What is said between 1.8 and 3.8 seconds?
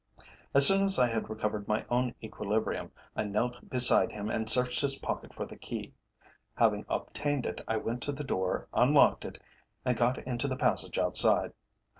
own equilibrium, I knelt